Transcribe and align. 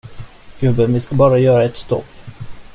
Gubben, 0.61 0.93
vi 0.93 0.99
ska 1.01 1.15
bara 1.15 1.37
göra 1.39 1.63
ett 1.63 1.77
stopp. 1.77 2.07